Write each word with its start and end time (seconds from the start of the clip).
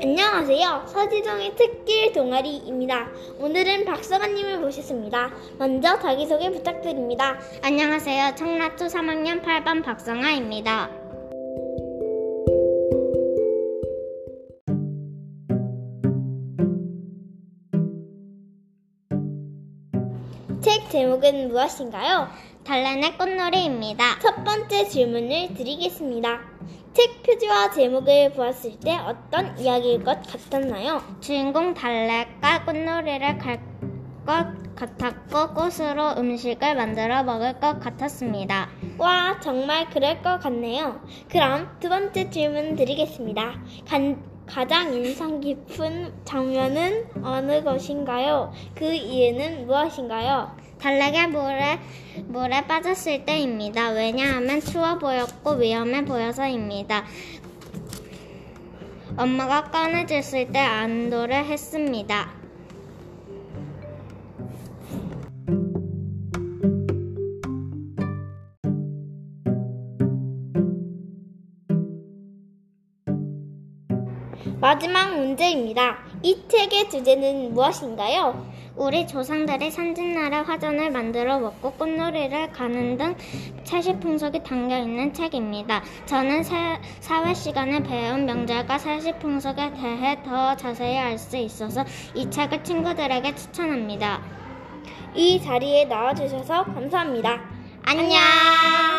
안녕하세요. 0.00 0.84
서지동의 0.86 1.56
특길 1.56 2.12
동아리입니다. 2.12 3.08
오늘은 3.40 3.84
박성아님을 3.84 4.60
모셨습니다. 4.60 5.32
먼저 5.58 5.98
자기소개 5.98 6.50
부탁드립니다. 6.50 7.36
안녕하세요. 7.62 8.36
청라초 8.36 8.86
3학년 8.86 9.42
8반 9.42 9.82
박성아입니다. 9.82 10.90
책 20.60 20.90
제목은 20.90 21.48
무엇인가요? 21.48 22.28
달래내 22.62 23.12
꽃놀이입니다. 23.16 24.18
첫 24.20 24.44
번째 24.44 24.86
질문을 24.86 25.54
드리겠습니다. 25.54 26.40
책 26.98 27.22
표지와 27.22 27.70
제목을 27.70 28.32
보았을 28.32 28.80
때 28.80 28.96
어떤 28.96 29.56
이야기일 29.56 30.02
것 30.02 30.20
같았나요? 30.26 31.00
주인공 31.20 31.72
달래가 31.72 32.64
꽃놀이를 32.64 33.38
갈 33.38 33.78
것 34.28 34.74
같았고 34.76 35.54
꽃으로 35.54 36.20
음식을 36.20 36.74
만들어 36.74 37.22
먹을 37.22 37.58
것 37.58 37.80
같았습니다. 37.80 38.68
와, 38.98 39.40
정말 39.40 39.88
그럴 39.88 40.20
것 40.20 40.38
같네요. 40.38 41.00
그럼 41.30 41.74
두 41.80 41.88
번째 41.88 42.28
질문 42.28 42.76
드리겠습니다. 42.76 43.54
간, 43.88 44.22
가장 44.48 44.94
인상 44.94 45.40
깊은 45.40 46.24
장면은 46.24 47.06
어느 47.22 47.62
것인가요? 47.62 48.52
그 48.74 48.92
이유는 48.94 49.66
무엇인가요? 49.66 50.56
달래가 50.78 51.28
물에, 51.28 51.78
물에 52.28 52.66
빠졌을 52.66 53.24
때입니다. 53.24 53.90
왜냐하면 53.90 54.60
추워 54.60 54.98
보였고 54.98 55.52
위험해 55.52 56.04
보여서입니다. 56.04 57.04
엄마가 59.16 59.64
꺼내줬을 59.70 60.50
때 60.52 60.60
안도를 60.60 61.44
했습니다. 61.44 62.30
마지막 74.60 75.16
문제입니다. 75.16 75.98
이 76.22 76.42
책의 76.48 76.90
주제는 76.90 77.54
무엇인가요? 77.54 78.46
우리 78.76 79.06
조상들이 79.06 79.70
산진날에 79.70 80.36
화전을 80.36 80.90
만들어 80.90 81.40
먹고 81.40 81.72
꽃놀이를 81.72 82.52
가는 82.52 82.96
등 82.96 83.16
채식풍속이 83.64 84.44
담겨 84.44 84.78
있는 84.78 85.12
책입니다. 85.12 85.82
저는 86.06 86.44
사, 86.44 86.80
사회 87.00 87.34
시간에 87.34 87.82
배운 87.82 88.24
명절과 88.26 88.78
세시풍속에 88.78 89.72
대해 89.72 90.22
더 90.22 90.56
자세히 90.56 90.96
알 90.96 91.18
수 91.18 91.36
있어서 91.36 91.84
이 92.14 92.30
책을 92.30 92.62
친구들에게 92.62 93.34
추천합니다. 93.34 94.22
이 95.14 95.40
자리에 95.42 95.86
나와주셔서 95.86 96.64
감사합니다. 96.64 97.40
안녕! 97.84 98.97